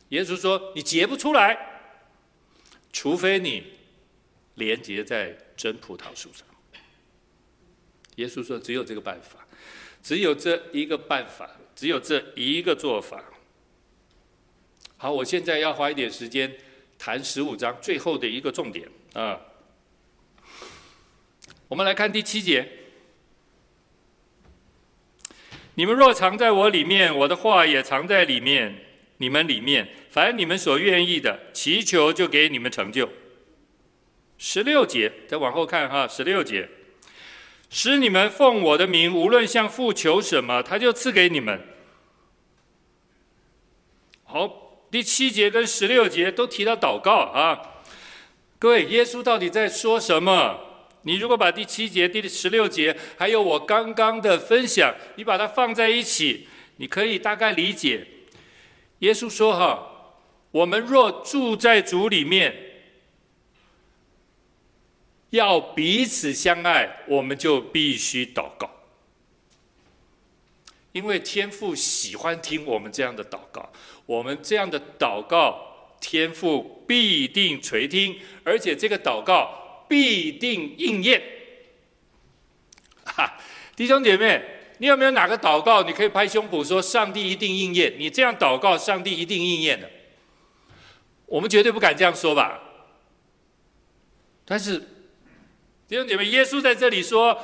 [0.10, 1.58] 耶稣说：“你结不出来，
[2.92, 3.64] 除非你
[4.56, 6.46] 连结在真葡萄树上。”
[8.20, 9.48] 耶稣说：“只有这个办法，
[10.04, 13.24] 只有这一个办法，只有这一个做法。”
[15.00, 16.54] 好，我现在要花一点时间
[17.00, 19.40] 谈十五章最后的一个重点啊。
[21.72, 22.68] 我们来看第七节。
[25.76, 28.76] 你们若藏在我里面，我的话也藏在里面，
[29.20, 33.08] 你们里面，凡你们所愿意的，祈求就给你们成就。
[34.38, 36.68] 十六节，再往后看哈，十六节，
[37.70, 41.62] 使你们奉我的名，无论向父求什么，他就赐给你们。
[44.26, 47.62] 好，第七节跟十六节都提到祷告啊，
[48.60, 50.68] 各位，耶稣到底在说什么？
[51.04, 56.48] 你如果把第七节、第十六节，还有我刚刚的分享，你把它放在一起，
[56.78, 58.06] 你可以大概理解。
[59.00, 60.14] 耶稣说：“哈，
[60.52, 62.56] 我们若住在主里面，
[65.32, 68.70] 要彼此相爱，我们就必须祷告，
[70.92, 73.72] 因为天父喜欢听我们这样的祷告，
[74.06, 79.58] 我们这样的祷告，天父必定垂听，而且这个祷告。”
[79.92, 81.22] 必定应验，
[83.04, 83.38] 哈，
[83.76, 84.42] 弟兄姐妹，
[84.78, 87.94] 你有没有哪个祷告，你可以拍胸脯说上帝一定应验？
[87.98, 89.92] 你这样祷告，上帝一定应验的。
[91.26, 92.58] 我们绝对不敢这样说吧？
[94.46, 94.80] 但是
[95.90, 97.38] 弟兄姐妹，耶稣在这里说，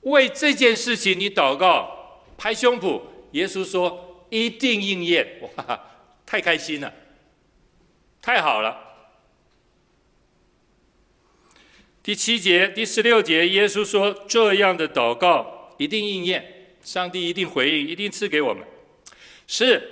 [0.00, 3.00] 为这件事情你祷告，拍胸脯。
[3.30, 5.80] 耶稣说一定应验，哇，
[6.26, 6.92] 太开心了，
[8.20, 8.89] 太好了。
[12.02, 15.58] 第七节、第十六节，耶稣说这样的祷告。
[15.80, 18.62] 一定应验，上帝一定回应，一定赐给我们。
[19.46, 19.82] 是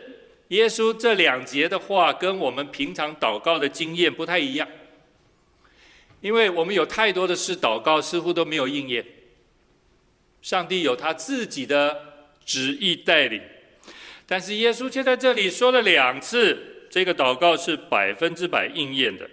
[0.49, 4.69] 耶稣这两节的话，跟我们平常祷告的经验不太一样，
[6.21, 9.03] 因为我们有太多的事祷告似乎都没有应验。
[10.43, 13.41] 上帝有他自己的旨意带领，
[14.27, 19.29] 但是耶稣却在这里说了两次，这个祷告是百分之百应验的。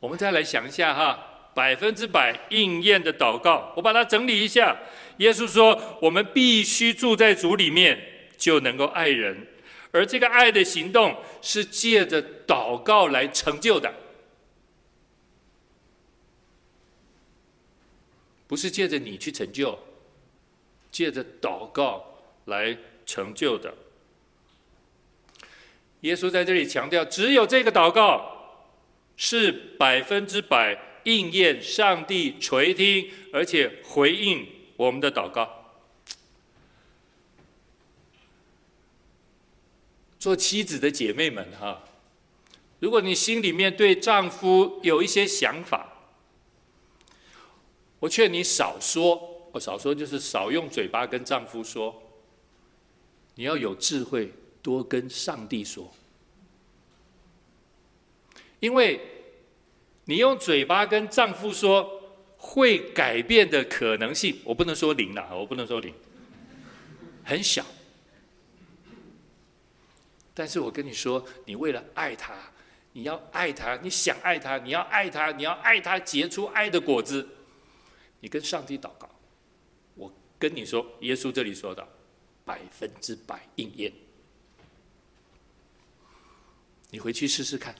[0.00, 1.26] 我们再来想一下哈。
[1.52, 4.78] 百分之百应验的祷告，我把它整理一下。
[5.16, 8.00] 耶稣说：“我们必须住在主里面，
[8.38, 9.48] 就能够爱人，
[9.90, 13.92] 而这个爱的行动是借着祷告来成就的，
[18.46, 19.76] 不是借着你去成就，
[20.92, 23.74] 借着祷告来成就的。”
[26.02, 28.39] 耶稣在这里强调，只有这个祷告
[29.22, 30.86] 是百分之百。
[31.04, 34.46] 应验上帝垂听，而且回应
[34.76, 35.48] 我们的祷告。
[40.18, 41.82] 做妻子的姐妹们哈，
[42.80, 45.90] 如果你心里面对丈夫有一些想法，
[47.98, 52.02] 我劝你少说，我少说就是少用嘴巴跟丈夫说，
[53.36, 55.90] 你要有智慧，多跟上帝说，
[58.60, 59.00] 因为。
[60.06, 62.02] 你用嘴巴跟丈夫说
[62.36, 65.94] 会改变的可能性，我不能说零了，我不能说零，
[67.22, 67.64] 很小。
[70.34, 72.34] 但是我跟你说，你为了爱他，
[72.92, 77.28] 你要爱他，你想爱他，你要爱他，你要爱他，结出爱的果子。
[78.18, 79.08] 你跟上帝祷告，
[79.94, 81.86] 我跟你说，耶稣这里说的
[82.44, 83.92] 百分之百应验。
[86.90, 87.72] 你回去试试看，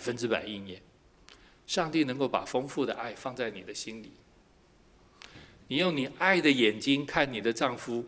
[0.00, 0.80] 百分之百应验。
[1.66, 4.10] 上帝能够把丰富的爱放在你的心里，
[5.68, 8.06] 你用你爱的眼睛看你的丈夫，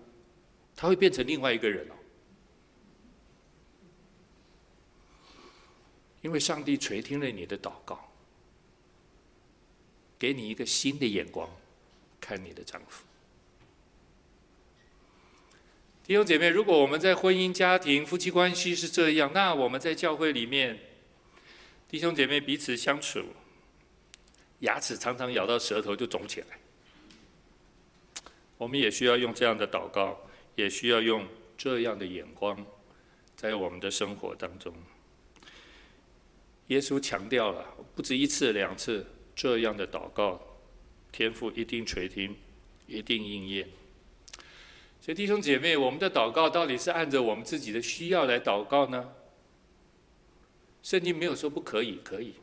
[0.75, 1.95] 他会变成另外一个人哦。
[6.23, 8.11] 因为上帝垂听了你的祷告，
[10.19, 11.47] 给你一个新的眼光
[12.19, 13.05] 看你的丈夫。
[16.05, 20.81] 弟兄姐妹，如果我们在婚姻家庭夫妻关系是这样，那我们在教会里面，
[21.93, 23.23] 弟兄姐妹彼此相处。
[24.61, 26.47] 牙齿常常咬到舌头就肿起来，
[28.57, 30.19] 我们也需要用这样的祷告，
[30.55, 31.27] 也需要用
[31.59, 32.65] 这样的眼光，
[33.37, 34.73] 在我们的生活当中。
[36.69, 39.05] 耶稣强调了不止一次两次，
[39.37, 40.41] 这样的祷告，
[41.11, 42.35] 天父一定垂听，
[42.87, 43.69] 一定应验。
[45.03, 49.13] 所以弟兄姐妹，我们的祷告到底是按着我们自己的需要来祷告呢？
[50.83, 52.35] 圣经没有说不可以，可以。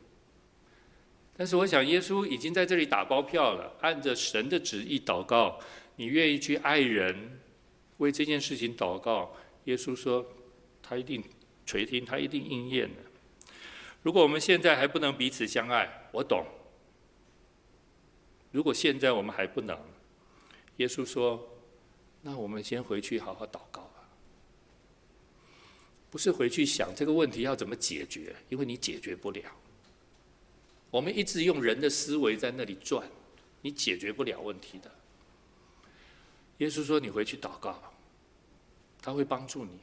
[1.36, 3.74] 但是我想，耶稣已经在这里打包票了。
[3.80, 5.58] 按着神的旨意祷告，
[5.96, 7.40] 你愿意去爱人，
[7.98, 9.34] 为这件事情祷告，
[9.64, 10.26] 耶稣说，
[10.82, 11.22] 他一定
[11.64, 13.02] 垂听，他一定应验的。
[14.02, 16.46] 如果我们现在还不能彼此相爱，我懂。
[18.52, 19.78] 如果现在我们还不能，
[20.76, 21.46] 耶稣说，
[22.22, 23.89] 那我们先回去好好祷告。
[26.10, 29.42] 不是回去想这个问题要怎么解决，因为你解决不了。
[30.90, 33.08] 我们一直用人的思维在那里转，
[33.62, 34.90] 你解决不了问题的。
[36.58, 37.94] 耶稣说：“你回去祷告，
[39.00, 39.78] 他会帮助你，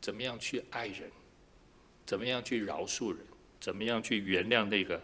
[0.00, 1.10] 怎么样去爱人，
[2.06, 3.18] 怎么样去饶恕人，
[3.60, 5.02] 怎么样去原谅那个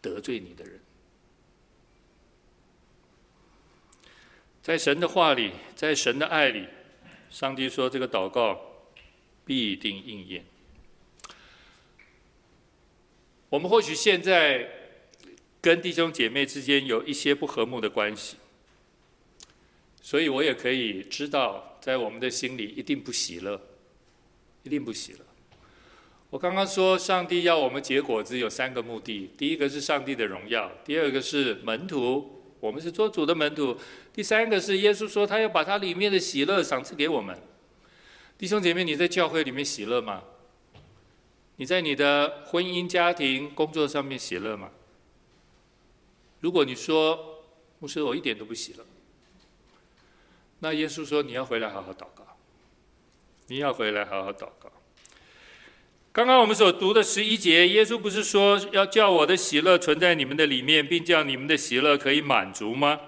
[0.00, 0.80] 得罪你的人。”
[4.62, 6.66] 在神的话里，在神的爱里，
[7.28, 8.58] 上帝说：“这个祷告
[9.44, 10.44] 必定应验。”
[13.50, 14.68] 我们或许现在
[15.60, 18.36] 跟弟兄姐妹之间有一些不和睦的关系，
[20.00, 23.60] 所以我也可以知道，在我们的心里一定不喜乐，
[24.62, 25.18] 一定不喜乐。
[26.30, 33.76] 我刚刚说，上帝要我们结果子有三个目的：第一个是上帝的荣耀，第二个是门徒，我们是做主的门徒；
[34.14, 37.38] 第三个是耶稣说他要把他里面的喜乐赏赐给我们。
[38.38, 40.22] 弟兄姐妹，你在教会里面喜乐吗？
[41.56, 44.70] 你在你的婚姻、家庭、工作上面喜乐吗？
[46.40, 47.44] 如果你说
[47.78, 48.84] 牧师，我一点都不喜乐，
[50.58, 52.36] 那耶稣说：“你要回来好好祷告，
[53.46, 54.72] 你要回来好好祷告。”
[56.12, 62.98] 刚刚我们所读的十一节，耶稣不是说要叫我的喜乐存在你们的里面，并叫你们的喜乐可以满足吗？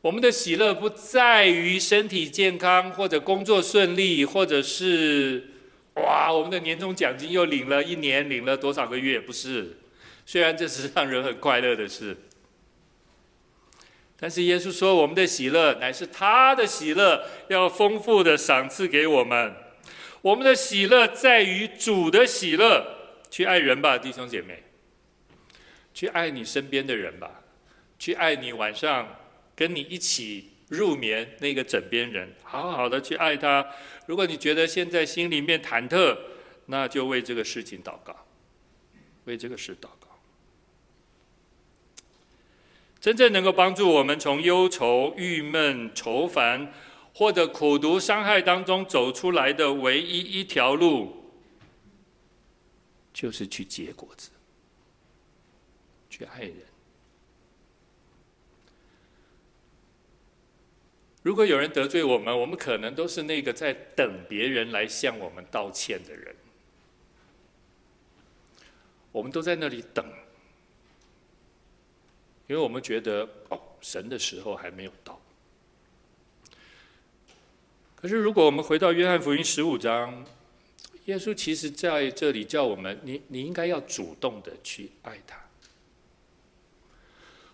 [0.00, 5.48] 我们的喜乐不在于身体健康，或者工作顺利，或者是
[5.94, 9.18] 哇，我们的年终奖金又领了一年，领了多少个月？
[9.18, 9.76] 不是，
[10.24, 12.16] 虽然这是让人很快乐的事，
[14.16, 19.52] 但是耶稣说，我们的喜乐乃是他的喜乐，要丰富的赏赐给我们。
[20.22, 22.86] 我们的喜乐在于主的喜乐，
[23.30, 24.62] 去爱人吧，弟兄姐妹，
[25.92, 27.42] 去爱你身边的人吧，
[27.98, 29.17] 去爱你晚上。
[29.58, 33.66] 跟你一起入眠那个枕边人，好好的去爱他。
[34.06, 36.16] 如果你觉得现在心里面忐忑，
[36.66, 38.14] 那就为这个事情祷告，
[39.24, 40.16] 为这个事祷告。
[43.00, 46.72] 真正能够帮助我们从忧愁、郁闷、愁烦
[47.12, 51.32] 或者苦毒、伤害当中走出来的唯一一条路，
[53.12, 54.30] 就是去结果子，
[56.08, 56.67] 去爱人。
[61.22, 66.34] 如果有人得罪我们，我们可能都是那个在等别人来向我们道歉的人。
[69.10, 70.04] 我们都在那里等，
[72.46, 75.20] 因为我们觉得哦，神的时候还没有到。
[77.96, 80.24] 可是，如果我们回到约翰福音十五章，
[81.06, 85.47] 耶稣其实在这里叫我们：你你应该要主动的去爱他。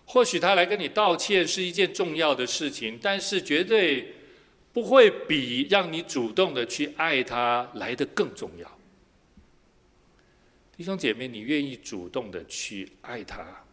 [0.05, 4.13] 或许他来跟你道歉是一件重要的事情，但是绝对
[4.71, 8.79] 不会比让你主动的去爱他来的更重要。
[10.77, 13.63] 弟兄姐妹，你愿意主动的去爱他，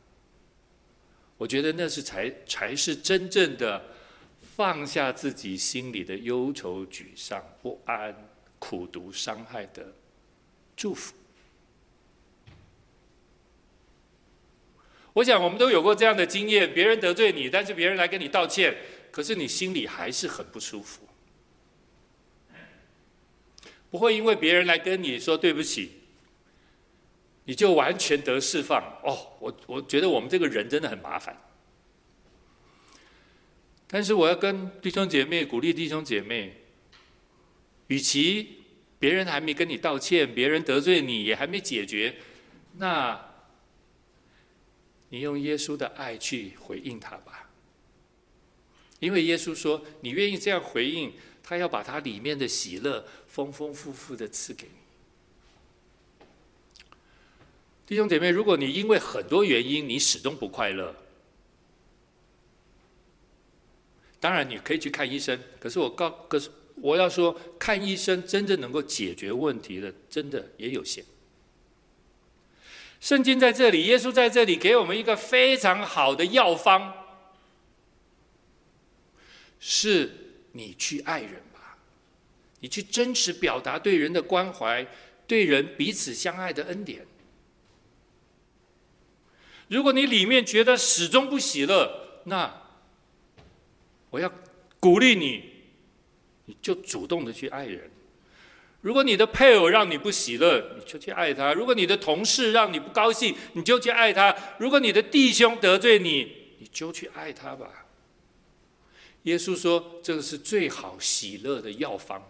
[1.36, 3.84] 我觉得那是才才是真正的
[4.56, 8.14] 放下自己心里的忧愁、沮丧、不安、
[8.58, 9.92] 苦毒、伤害的
[10.76, 11.12] 祝福。
[15.14, 18.74] 我想我们都有过这样的经验：别人得罪你，但是别人来跟你道歉，
[19.10, 21.06] 可是你心里还是很不舒服。
[23.90, 26.00] 不会因为别人来跟你说对不起，
[27.44, 28.80] 你就完全得释放。
[29.04, 31.36] 哦，我我觉得我们这个人真的很麻烦。
[33.86, 36.56] 但是我要跟弟兄姐妹鼓励弟兄姐妹，
[37.88, 38.62] 与其
[38.98, 42.14] 别人还没跟你道歉，别人得罪你也还没解决，
[42.78, 43.31] 那。
[45.12, 47.50] 你用耶稣的爱去回应他吧，
[48.98, 54.72] 因为耶稣说：“你愿意这样回应，他要把他里面的喜乐丰丰富富的赐给你。”
[57.86, 60.96] 弟兄姐妹，如果你因为很多原因你始终不快乐，
[64.18, 65.38] 当然你可以去看医生。
[65.60, 71.04] 可是我告，可是我要说，看医生真正能够解决问题的，真的也有限。
[73.02, 76.92] 圣经在这里，耶稣在这里给我们一个非常好的药方，
[79.58, 81.78] 是你去爱人吧，
[82.60, 84.86] 你去真实表达对人的关怀，
[85.26, 87.04] 对人彼此相爱的恩典。
[89.66, 92.68] 如果你里面觉得始终不喜乐，那
[94.10, 94.32] 我要
[94.78, 95.50] 鼓励你，
[96.44, 97.90] 你就主动的去爱人。
[98.82, 107.86] 如果你的配偶让你不喜乐，你就去爱他；如果你的同事让你不高兴，你就去爱他；如果你的弟兄得罪你，你就去爱他吧。
[109.22, 112.20] 耶稣说，这个是最好喜乐的药方，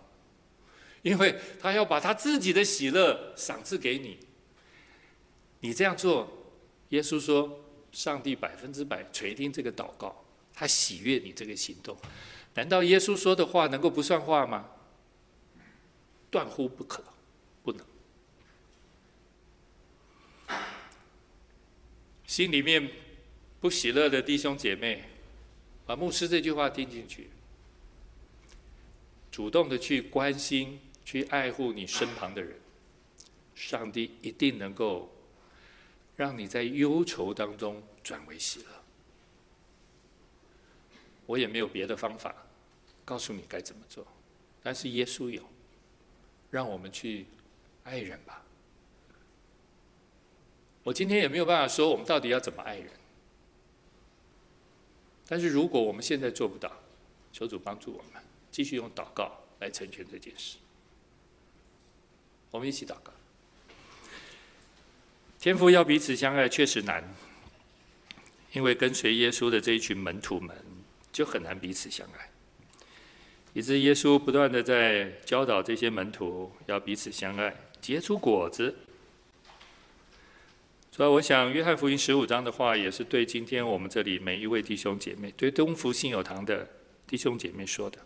[1.01, 4.19] 因为他要把他自己的喜乐赏赐给你。
[5.61, 6.31] 你这样做，
[6.91, 10.23] 耶稣说，上帝百分之百垂听这个祷告，
[10.53, 11.97] 他喜悦你这个行动。
[12.55, 14.69] 难道耶稣说的话能够不算话吗？
[16.33, 17.05] 断乎不可，
[17.63, 17.87] 不能。
[22.27, 22.91] 心里面
[23.61, 25.05] 不喜乐的弟兄姐妹，
[25.85, 27.29] 把牧师这句话听进去，
[29.31, 32.59] 主动的去关心、去爱护你身旁的人，
[33.55, 35.15] 上帝一定能够
[36.17, 38.67] 让你在忧愁当中转为喜乐。
[41.27, 42.35] 我也没有别的方法
[43.05, 44.07] 告诉你该怎么做，
[44.63, 45.52] 但是耶稣有。
[46.53, 47.27] 让我们去
[47.83, 48.45] 爱人吧。
[50.85, 52.91] 我今天也没有办法说我们到底要怎么爱人，
[55.27, 56.71] 但是如果我们现在做不到，
[57.33, 60.59] 求主帮助我们，继续用祷告来成全这件事。
[62.51, 63.11] 我们一起祷告。
[65.39, 67.03] 天父要彼此相爱确实难，
[68.53, 70.55] 因为跟随耶稣的这一群门徒们
[71.11, 72.32] 就很难彼此相爱。
[73.55, 78.75] 以致耶稣不断的在教导这些门徒要彼此相爱，结出果子。
[80.91, 86.69] 所以，我想约翰福音十五章的话，也是对今天我们这里每一位弟兄姐妹，对东福信友堂的
[87.07, 87.99] 弟兄姐妹说的。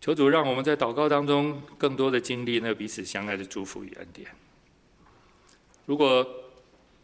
[0.00, 4.28] 求主让我们在祷告当中更多的经历那彼此相爱的祝福与恩典。
[5.86, 6.26] 如果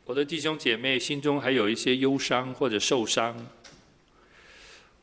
[0.04, 3.46] 我的弟兄姐妹心中还有一些忧伤或者受伤，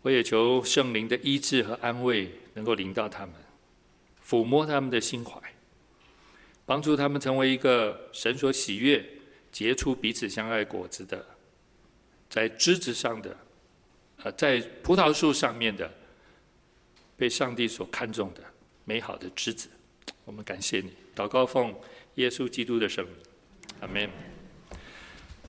[0.07, 3.35] 我也求圣灵的医治和安慰能够临到他们，
[4.25, 5.37] 抚摸他们的心怀，
[6.65, 9.05] 帮助他们成为一个神所喜悦、
[9.51, 11.25] 结出彼此相爱果子的，
[12.29, 13.37] 在枝子上的，
[14.23, 15.93] 呃，在葡萄树上面的，
[17.17, 18.41] 被上帝所看重的
[18.85, 19.67] 美好的枝子。
[20.23, 21.75] 我们感谢你，祷告奉
[22.15, 23.13] 耶稣基督的圣名，
[23.81, 24.36] 阿门。